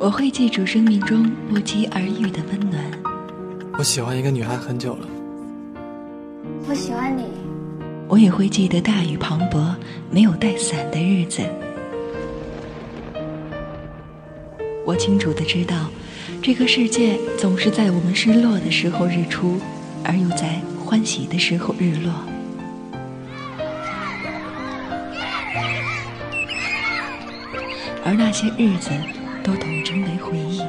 [0.00, 2.82] 我会记住生命中不期而遇的温暖。
[3.76, 5.06] 我喜欢一个女孩很久了。
[6.66, 7.24] 我喜欢你。
[8.08, 9.74] 我也会记得大雨磅礴、
[10.10, 11.42] 没有带伞的日子。
[14.86, 15.90] 我清楚的知道，
[16.42, 19.60] 这个世界总是在我们失落的时候日出，
[20.02, 22.10] 而又在欢喜的时候日落。
[28.02, 28.90] 而那些日子，
[29.44, 30.62] 都统成为回忆。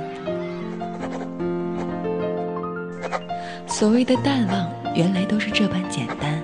[3.68, 6.42] 所谓的淡忘，原来都是这般简单。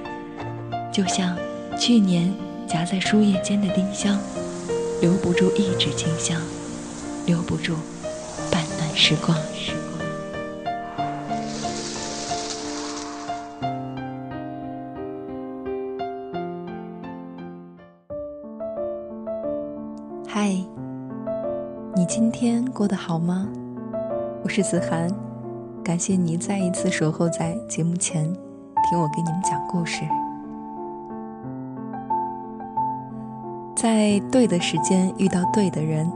[0.94, 1.36] 就像
[1.80, 2.32] 去年
[2.68, 4.16] 夹在书页间的丁香，
[5.02, 6.40] 留不住一纸清香，
[7.26, 7.74] 留不住
[8.52, 9.36] 半段时光。
[20.28, 20.52] 嗨，
[21.98, 23.48] 你今天过得好吗？
[24.44, 25.10] 我是子涵，
[25.84, 28.32] 感谢你再一次守候在节目前，
[28.88, 30.04] 听我给你们讲故事。
[33.76, 36.08] 在对的时间遇到对的人，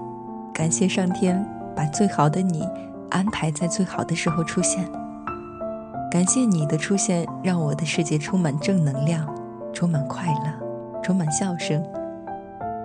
[0.53, 1.43] 感谢上天
[1.75, 2.63] 把最好的你
[3.09, 4.87] 安排在最好的时候出现。
[6.11, 9.27] 感谢你的出现，让我的世界充满正能量，
[9.73, 11.83] 充满快乐，充满笑声。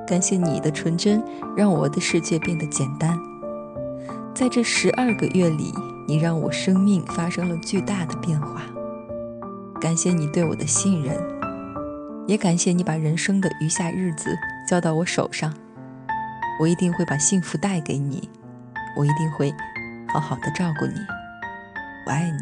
[0.06, 1.22] 感谢你的纯真，
[1.56, 3.18] 让我的世界变得简单。
[4.34, 5.72] 在这十二个月里，
[6.06, 8.62] 你让我生命发生了巨大的变化。
[9.80, 11.16] 感谢你对我的信任，
[12.26, 14.30] 也感谢你把人生的余下日子
[14.68, 15.52] 交到我手上。
[16.60, 18.30] 我一定会把幸福带给你，
[18.96, 19.52] 我一定会
[20.08, 20.94] 好好的照顾你。
[22.06, 22.38] 我爱你。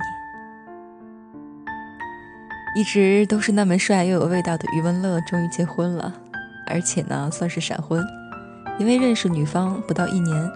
[2.76, 6.12] 一直都是那么帅又有味道的余文乐，终于结婚了。
[6.66, 8.04] 而且呢，算是闪婚，
[8.78, 10.50] 因为认识女方不到一年。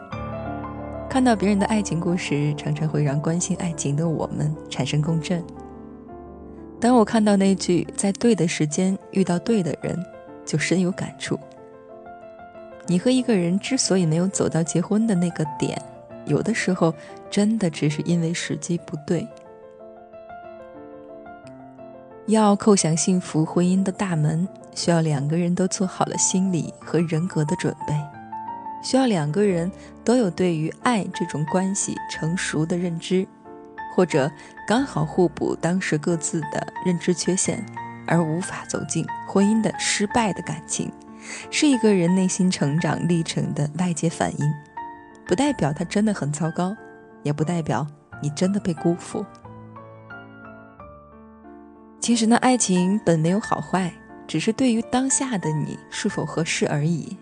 [1.08, 5.42] 看到别人的爱情故事，常常会让关心爱情的我们产生共振。
[6.80, 9.98] 当我看到那句“在对的时间遇到对的人”，
[10.44, 11.38] 就深有感触。
[12.86, 15.80] 你和一个人之所以没有走到结婚的那个点，
[16.26, 16.94] 有的时候
[17.30, 19.26] 真的只是因为时机不对。
[22.28, 24.46] 要叩响幸福婚姻的大门。
[24.74, 27.94] 需要两个人都做好了心理和人格的准备，
[28.80, 29.68] 需要两个人
[30.04, 33.26] 都有对于爱这种关系成熟的认知，
[33.92, 34.30] 或者
[34.68, 37.66] 刚好互补当时各自的认知缺陷，
[38.06, 40.92] 而无法走进婚姻的失败的感情，
[41.50, 44.52] 是一个人内心成长历程的外界反应，
[45.26, 46.76] 不代表他真的很糟糕，
[47.24, 47.84] 也不代表
[48.22, 49.26] 你真的被辜负。
[52.08, 53.92] 其实呢，爱情本没有好坏。
[54.26, 57.14] 只是对于当下的你是否合适而已。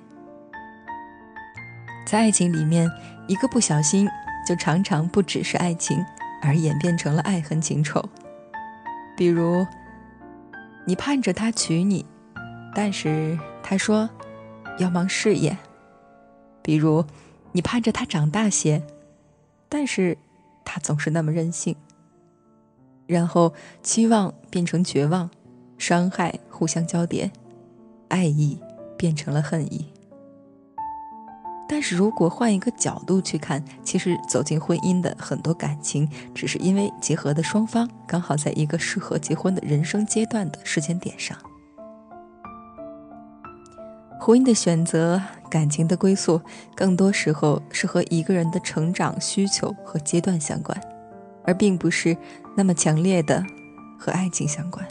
[2.06, 2.88] 在爱情里面，
[3.26, 4.08] 一个不小心，
[4.46, 6.04] 就常常不只是爱情，
[6.40, 8.00] 而演变成了爱恨情仇。
[9.16, 9.66] 比如，
[10.84, 12.06] 你盼着他娶你，
[12.72, 14.08] 但是他说
[14.78, 15.56] 要忙事业；
[16.62, 17.04] 比如，
[17.50, 18.80] 你盼着他长大些，
[19.68, 20.16] 但是
[20.64, 21.74] 他总是那么任性。
[23.06, 23.52] 然后，
[23.82, 25.30] 期望变成绝望。
[25.78, 27.30] 伤害互相交叠，
[28.08, 28.58] 爱意
[28.96, 29.84] 变成了恨意。
[31.68, 41.36] 但是如果换一个角度去看，其实走进婚姻的很多感情，只是因为结合的双方刚好在一个适合结婚的人生阶段的时间点上。
[44.18, 46.40] 婚姻的选择，感情的归宿，
[46.74, 50.80] 更多时候是和一个人的成长需求和阶段相关，
[51.46, 52.16] 而并不是
[52.54, 53.44] 那么强烈的
[53.98, 54.86] 和爱情相关。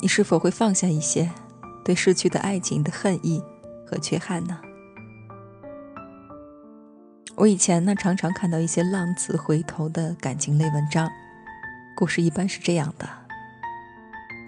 [0.00, 1.30] 你是否会放下一些
[1.84, 3.42] 对失去的爱情的恨意
[3.86, 4.58] 和缺憾呢？
[7.36, 11.08] 我以前呢，常常看到一些浪子回头的感情类文章，
[11.96, 13.08] 故事一般是这样的：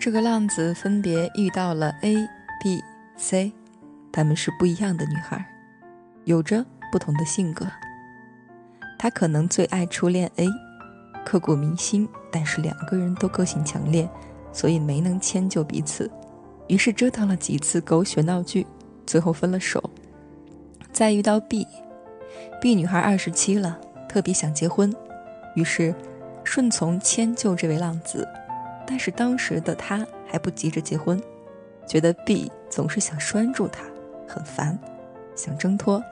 [0.01, 2.29] 这个浪子分别遇到了 A、
[2.61, 2.83] B、
[3.17, 3.53] C，
[4.13, 5.45] 他们是不一样的女孩，
[6.25, 7.67] 有着不同的性格。
[9.03, 10.47] 他可能最爱初恋 A，
[11.25, 14.07] 刻骨铭心，但是两个人都个性强烈。
[14.53, 16.11] 所以没能迁就彼此，
[16.67, 18.67] 于是折腾了几次狗血闹剧，
[19.07, 19.83] 最后分了手。
[20.93, 24.95] 再遇到 B，B 女孩二十七了，特别想结婚，
[25.55, 25.95] 于是
[26.45, 28.29] 顺从迁就这位浪子。
[28.87, 31.19] 但是当时的他还不急着结婚，
[31.87, 33.83] 觉得 B 总是想拴住他，
[34.29, 34.79] 很烦，
[35.35, 36.05] 想挣脱。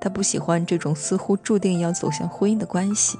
[0.00, 3.18] 他不喜欢这种似乎注定要走向婚姻的关系。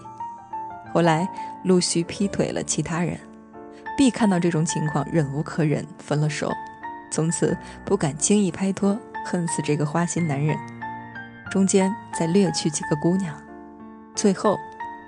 [0.92, 1.28] 后来
[1.64, 3.18] 陆续劈腿了其他人。
[3.96, 6.52] B 看到这种情况，忍无可忍，分了手，
[7.10, 8.96] 从此不敢轻易拍拖，
[9.26, 10.56] 恨死这个花心男人。
[11.50, 13.34] 中间再略去几个姑娘，
[14.14, 14.56] 最后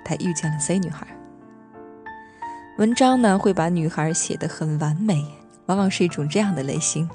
[0.03, 1.07] 他遇见了 C 女孩。
[2.77, 5.23] 文章呢会把女孩写得很完美，
[5.67, 7.09] 往往是一种这样的类型：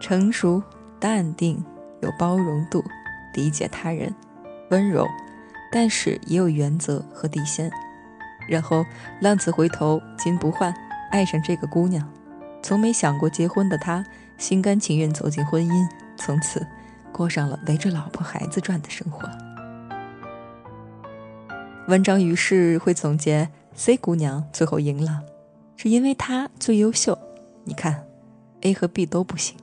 [0.00, 0.62] 成熟、
[0.98, 1.62] 淡定、
[2.00, 2.82] 有包容度、
[3.38, 4.12] 理解他人、
[4.70, 5.06] 温柔，
[5.70, 7.70] 但是也有原则和底线。
[8.48, 8.84] 然后
[9.20, 10.74] 浪子回头金不换，
[11.12, 12.10] 爱上这个姑娘，
[12.62, 14.04] 从没想过结婚的他，
[14.36, 16.66] 心甘情愿走进婚姻，从此
[17.12, 19.28] 过上了围着老婆孩子转的生活。
[21.86, 23.48] 文章于是会总结。
[23.74, 25.22] C 姑娘最后赢了，
[25.76, 27.16] 是因为她最优秀。
[27.62, 28.04] 你看
[28.62, 29.56] ，A 和 B 都不行。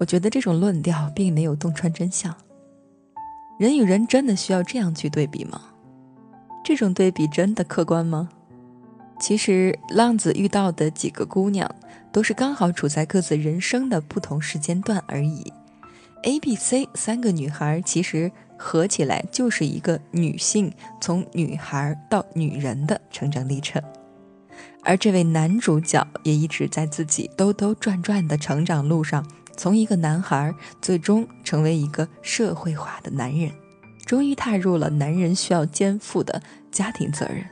[0.00, 2.34] 我觉得这种论调并没有洞穿真相。
[3.58, 5.60] 人与人真的需要这样去对比吗？
[6.64, 8.30] 这种对比真的客观吗？
[9.20, 11.70] 其实，浪子遇到的几个姑娘，
[12.10, 15.52] 都是刚好处在各自人生的不同时间段而已。
[16.22, 18.32] A、B、C 三个女孩，其实。
[18.62, 20.70] 合起来就是一个女性
[21.00, 23.82] 从女孩到女人的成长历程，
[24.82, 29.26] 而这位男主角也一直在自己兜兜转转的成长路上，
[29.56, 33.50] 从一个男孩最终成为一个社会化的男人，
[34.06, 37.44] 终于踏入了男人需要肩负的家庭责任。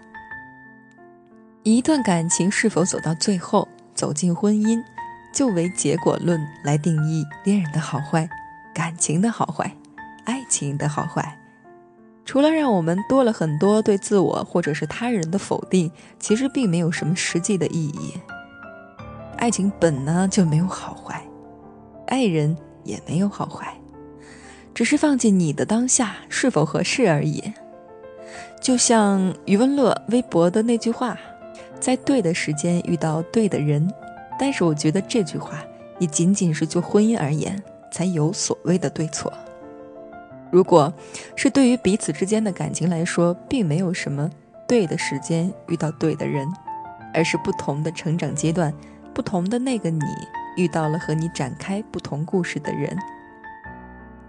[1.62, 4.80] 一段感情是否走到最后，走进婚姻，
[5.34, 8.28] 就为结果论来定义恋人的好坏，
[8.74, 9.74] 感情的好坏。
[10.24, 11.38] 爱情的好坏，
[12.26, 18.12] 除了让我们多了很多对自我或者是他人的否定，其实并没有什么实际的意义。
[19.38, 21.24] 爱情本呢就没有好坏，
[22.08, 23.72] 爱人也没有好坏，
[24.74, 27.52] 只是放进你的当下是否合适而已。
[28.60, 31.16] 就像余文乐微博的那句话
[31.80, 33.88] ：“在对的时间遇到对的人。”
[34.38, 35.64] 但是我觉得这句话
[35.98, 37.60] 也仅仅是就婚姻而言
[37.90, 39.32] 才有所谓的对错。
[40.50, 40.92] 如果
[41.34, 44.30] 是对于彼此之间的感情来说，并没有什么
[44.66, 46.46] 对的时间遇到对的人，
[47.12, 48.72] 而是不同的成长阶段，
[49.12, 50.00] 不同的那个你
[50.58, 52.94] 遇到了和你展开不同故事的人。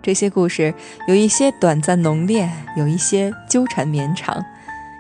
[0.02, 0.74] 这些故事
[1.08, 4.42] 有一些短暂浓烈，有一些纠缠绵长，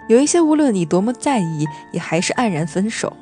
[0.10, 3.16] 有一些无论你多么在意，也还是黯然分手，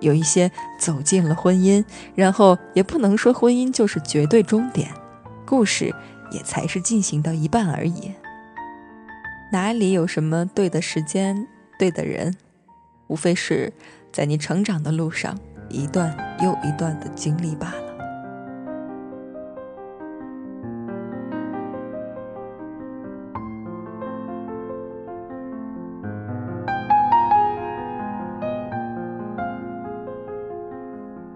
[0.00, 1.84] 有一些走进了婚姻，
[2.16, 4.90] 然后也不能说婚姻就是绝对终点，
[5.46, 5.94] 故事。
[6.34, 8.10] 也才是进行到一半而已，
[9.52, 11.46] 哪里有什么对的时间、
[11.78, 12.34] 对的人，
[13.08, 13.70] 无非是
[14.10, 15.38] 在你成长的路上
[15.72, 17.82] 一段又一段的经历罢了。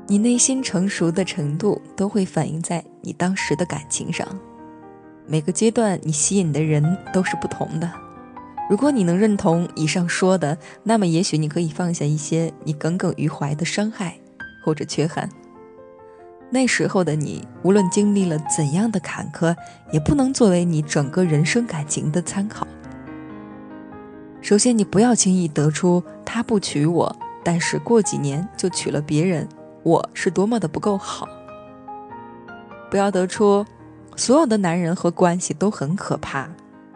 [0.08, 4.26] 你内心成熟的程度，都会反映在你当时的感情上。
[5.26, 7.90] 每个阶段，你吸引的人都是不同的。
[8.70, 14.18] 如果你能认同以上说的，那么也许你可以放下一些你耿耿于怀的伤害
[14.66, 15.30] 或者缺憾。
[16.50, 19.54] 那时候的你，无论经历了怎样的坎坷，
[19.92, 22.66] 也不能作为你整个人生感情的参考。
[24.40, 29.48] 首先，你不要轻易得出他不娶我，但是过几年就娶了别人，
[29.84, 31.28] 我是多么的不够好。
[32.90, 33.64] 不要得出。
[34.18, 36.48] 所有的男人和关系都很可怕，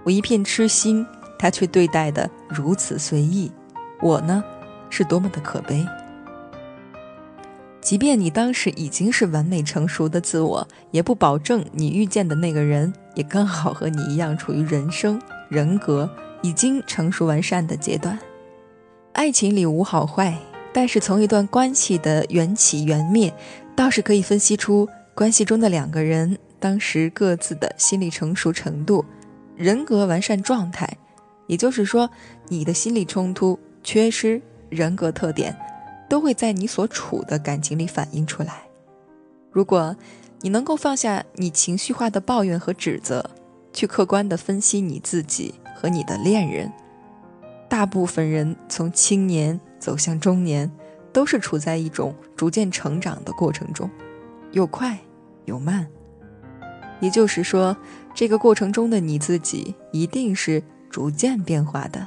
[0.05, 1.07] 我一片痴心，
[1.39, 3.53] 他却对待的如此随意，
[4.01, 4.43] 我呢，
[4.89, 5.87] 是多么的可悲。
[7.91, 16.09] 即便你当时已经是完美成熟的自我，也不保证你遇见的那个人也刚好和你一样处于人生人格
[16.41, 18.17] 已经成熟完善的阶段。
[19.11, 20.39] 爱情里无好坏，
[20.73, 23.35] 但是从一段关系的缘起缘灭，
[23.75, 26.39] 倒是可以分析出关系中的两个人。
[26.61, 29.05] 当时各自的心理成熟程度、
[29.57, 30.89] 人格完善状态，
[31.49, 32.09] 也就是说，
[32.47, 35.59] 你的心理冲突、缺失、人格特点，
[36.11, 38.65] 都会在你所处的感情里反映出来。
[39.53, 39.97] 如果
[40.41, 43.31] 你能够放下你情绪化的抱怨和指责，
[43.73, 46.73] 去客观的分析你自己和你的恋人，
[47.69, 50.69] 大部分人从青年走向中年，
[51.13, 53.89] 都是处在一种逐渐成长的过程中，
[54.51, 54.99] 有快
[55.45, 55.87] 有慢。
[56.99, 57.77] 也就是说，
[58.13, 62.05] 这个过程中的你自己一定是逐渐变化的。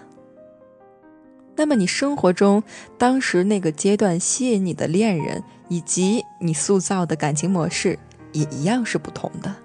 [1.56, 2.64] 那么，你生活中
[2.98, 7.98] 当时那个阶段吸引你的恋人，以及你塑造的感情模式，
[8.32, 9.56] 也一样是不同的，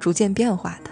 [0.00, 0.90] 逐渐变化的。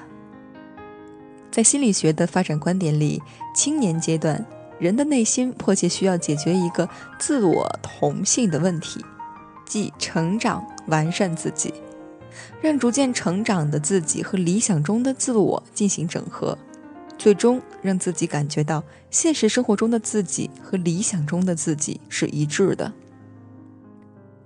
[1.51, 3.21] 在心理学的发展观点里，
[3.55, 4.45] 青年阶段
[4.79, 6.89] 人的内心迫切需要解决一个
[7.19, 9.05] 自我同性的问题，
[9.65, 11.75] 即成长完善自己。
[12.61, 16.57] 让逐渐成长的自己和理想中的自我进行整合，
[17.19, 22.93] 最终让自己感觉到现实生活中的自己和理想中的自己是一致的。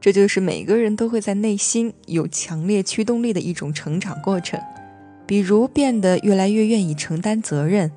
[0.01, 4.59] 这就是每个人都会在内心有强烈驱动力的一种成长过程，
[5.27, 7.93] 比如变得越来越愿意承担责任，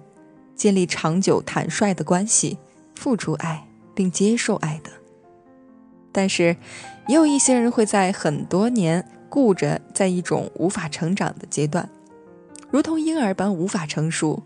[0.55, 2.57] 建立长久坦率的关系，
[2.93, 3.65] 付出爱
[3.95, 4.89] 并接受爱的。
[6.11, 6.57] 但是，
[7.07, 11.89] 也有一些人会在很多年固着在一种无法成长的阶段，
[12.69, 14.43] 如同婴儿般无法成熟，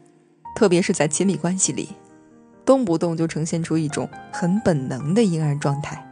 [0.57, 1.89] 特别是在亲密关系里，
[2.65, 6.03] 动不动就呈现出一种很本能的婴儿状态。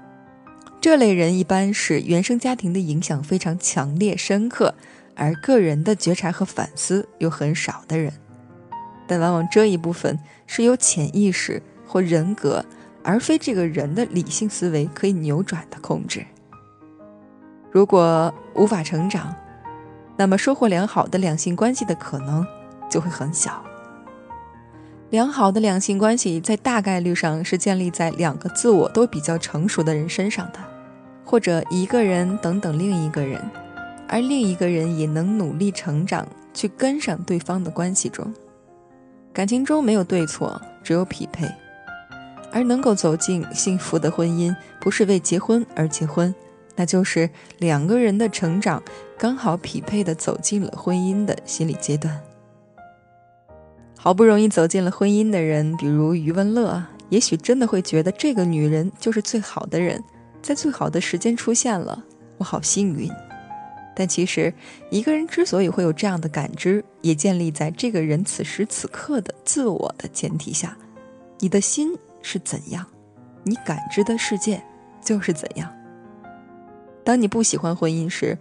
[0.80, 4.76] 这类人一般是原生家庭的影响非常强烈、深刻，
[5.16, 8.14] 而个人的觉察和反思又很少的人。
[9.08, 12.64] 但往往这一部分是由潜意识或人格，
[13.02, 16.24] 而非这个人的理性思维可以扭转的控制。
[17.72, 19.36] 如果无法成长，
[20.16, 22.46] 那么收获良好的两性关系的可能
[22.92, 23.66] 就会很小。
[25.12, 30.60] 良好的两性关系在大概率上是建立在两个自我都比较成熟的人身上的。
[31.24, 33.42] 或者一个人等等另一个人，
[34.08, 38.32] 而另一个人也能努力成长，去跟上对方的关系中。
[39.34, 41.48] 感情中没有对错，只有匹配。
[42.52, 46.34] 而能够走进幸福的婚姻，不是为结婚而结婚，
[46.76, 48.82] 那就是两个人的成长
[49.18, 52.22] 刚好匹配的走进了婚姻的心理阶段。
[54.06, 60.00] 好不容易走进了婚姻的人，比如余文乐，也许真的会觉得这个女人就是最好的人。
[60.44, 62.04] 在最好的时间出现了，
[62.38, 63.10] 我好幸运。
[63.96, 64.54] 但其实，
[64.92, 70.78] 一个人之所以会有这样的感知，也建立在这个人此时此刻的自我的前提下。
[71.40, 72.86] 你的心是怎样，
[73.42, 74.62] 你感知的世界
[75.04, 75.68] 就是怎样。
[77.04, 78.38] 当你不喜欢婚姻时，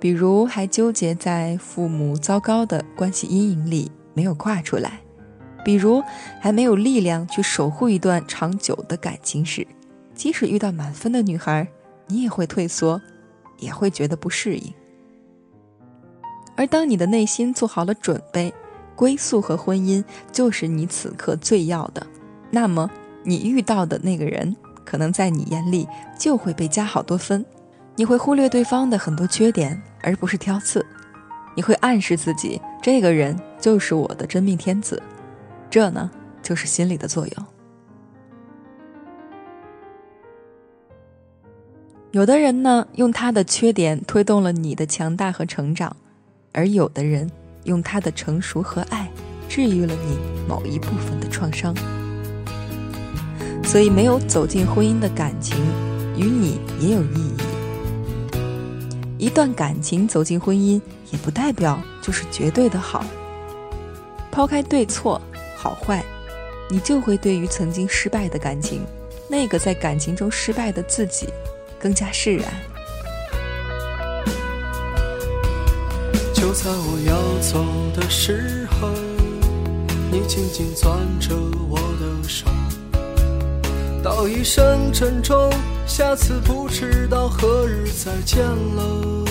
[0.00, 5.00] 比如还纠结在父母糟糕的关系阴影里没有跨出来，
[5.64, 6.02] 比如
[6.40, 9.66] 还没有力量去守护一段长久的感情时。
[10.14, 11.66] 即使遇到满分的女孩，
[12.06, 13.00] 你也会退缩，
[13.58, 14.72] 也会觉得不适应。
[16.54, 18.52] 而当你的内心做好了准备，
[18.94, 22.06] 归宿和婚姻就是你此刻最要的，
[22.50, 22.90] 那么
[23.24, 24.54] 你遇到的那个人，
[24.84, 25.88] 可能在你眼里
[26.18, 27.44] 就会被加好多分。
[27.96, 30.84] 你会忽略对方的很多缺点，而不是挑刺。
[31.54, 35.02] 你会暗示自己，这个人就是我的真命天子。
[35.72, 36.10] 这呢，
[36.42, 37.46] 就是心理的作用。
[42.10, 45.96] 有的人呢，用他的缺点推动了你的强大和成长，
[46.52, 47.30] 而有的人
[47.64, 49.10] 用他的成熟和爱
[49.48, 51.74] 治愈了你某一部分的创伤。
[53.64, 55.56] 所以，没有走进婚姻的感情，
[56.18, 57.32] 与你也有意义。
[59.16, 60.78] 一段感情走进婚姻，
[61.10, 63.02] 也不代表就是绝对的好。
[64.30, 65.20] 抛开对错、
[65.62, 66.04] 好坏，
[66.68, 68.84] 你就会对于曾经失败的感情，
[69.28, 71.28] 那个在感情中失败的自己。
[71.78, 72.44] 更加释然。
[76.32, 77.64] 就在我要走
[77.94, 78.88] 的时候，
[80.10, 81.34] 你紧紧攥着
[81.68, 82.46] 我的手，
[84.02, 85.52] 道一声珍重，
[85.86, 89.24] 下次不知道何日再见了。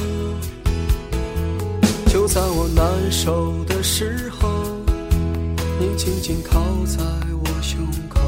[2.08, 4.71] 就在我难受的时候，
[5.82, 7.00] 你紧紧靠在
[7.44, 8.20] 我胸口。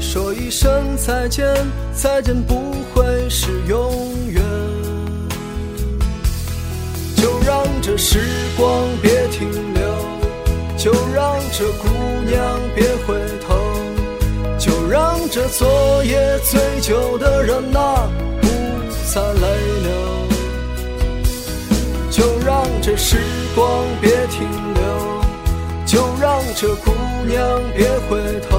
[0.00, 1.44] 说一声再见，
[1.92, 3.92] 再见不会是永
[4.30, 4.42] 远。
[7.16, 8.18] 就让这时
[8.56, 9.82] 光别停留，
[10.78, 11.86] 就让这姑
[12.26, 13.54] 娘别回头，
[14.58, 18.08] 就让这昨夜醉酒的人呐
[18.40, 18.48] 不
[19.12, 19.42] 再泪
[19.82, 19.90] 流。
[22.10, 23.18] 就让这时
[23.54, 24.65] 光别停留，
[26.58, 26.90] 这姑
[27.26, 28.56] 娘别回头。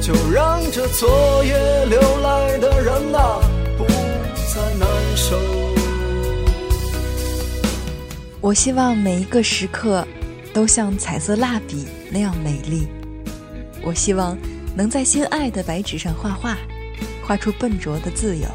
[0.00, 3.40] 就让这昨夜流来的人呐
[3.76, 5.36] 不再难受。
[8.40, 10.06] 我希望每一个时刻
[10.52, 12.86] 都像彩色蜡笔那样美丽。
[13.82, 14.38] 我希望
[14.76, 16.56] 能在心爱的白纸上画画，
[17.24, 18.46] 画出笨拙的自由，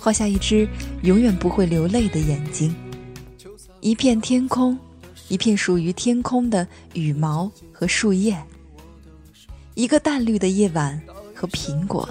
[0.00, 0.68] 画下一只
[1.02, 2.74] 永远不会流泪的眼睛，
[3.80, 4.78] 一片天空，
[5.28, 8.42] 一片属于天空的羽毛和树叶。
[9.74, 11.00] 一个淡绿的夜晚
[11.34, 12.08] 和苹果，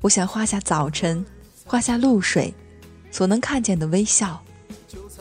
[0.00, 1.24] 我想画下早晨，
[1.64, 2.52] 画下露水，
[3.10, 4.42] 所能看见的微笑，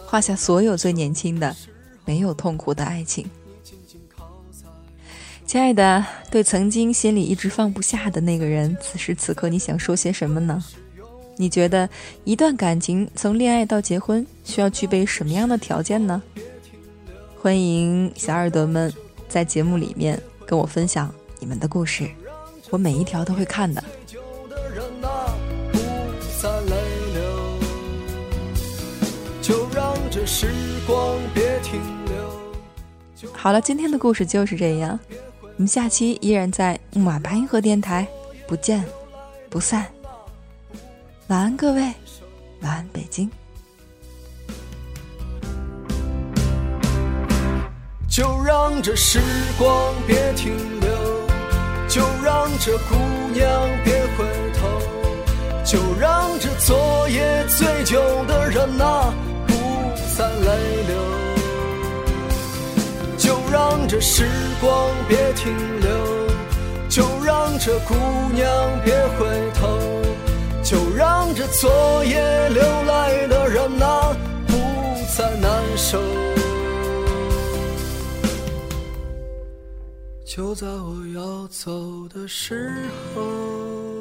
[0.05, 1.55] 画下所有最年轻的、
[2.03, 3.29] 没有痛苦的爱情。
[5.45, 10.61] 亲爱的，对曾经心里一直放不下的那个人，此时此刻你想说些什么呢？
[11.39, 11.87] 你觉得
[12.23, 16.21] 一段感情从恋爱到结婚需要具备什么样的条件呢？
[17.39, 18.91] 欢迎小耳朵们
[19.29, 22.09] 在节目里面跟我分享你们的故事，
[22.71, 23.83] 我每一条都会看的。
[33.31, 34.99] 好了，今天的故事就是这样，
[35.41, 38.07] 我们下期依然在木马八音盒电台，
[38.47, 38.83] 不见
[39.49, 39.85] 不散。
[41.27, 41.81] 晚安，各位，
[42.61, 43.29] 晚安，北京。
[48.07, 49.19] 就让这时
[49.59, 50.89] 光别停留，
[51.89, 52.95] 就让这姑
[53.33, 53.45] 娘
[53.83, 54.69] 别回头，
[55.65, 59.13] 就让这昨夜醉酒的人呐
[59.45, 59.53] 不
[60.17, 60.95] 再泪流，
[63.17, 64.23] 就让这时
[64.61, 65.89] 光别停留，
[66.87, 67.93] 就让这姑
[68.33, 68.45] 娘
[68.85, 69.96] 别回头。
[70.69, 74.13] 就让这昨夜流来的人呐，
[74.47, 74.53] 不
[75.17, 75.97] 再难受。
[80.25, 81.71] 就在我要走
[82.09, 82.69] 的时
[83.15, 83.96] 候。